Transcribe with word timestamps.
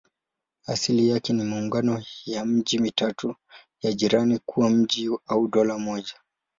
Asili 0.67 1.09
yake 1.09 1.33
ni 1.33 1.43
maungano 1.43 2.03
ya 2.25 2.45
miji 2.45 2.79
mitatu 2.79 3.35
ya 3.81 3.93
jirani 3.93 4.39
kuwa 4.45 4.69
mji 4.69 5.09
au 5.27 5.47
dola 5.47 5.77
moja. 5.77 6.13